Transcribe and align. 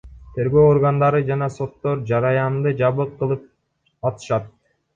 Тергөө 0.35 0.61
органдары 0.69 1.19
жана 1.27 1.49
соттор 1.59 2.01
жараянды 2.13 2.73
жабык 2.81 3.15
кылып 3.23 3.47
атышат. 4.13 4.53